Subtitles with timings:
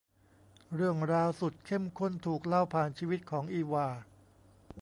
[0.75, 3.87] เรื่องราวสุดเข้มข้นถูกเล่าผ่านชีวิตของ อีวา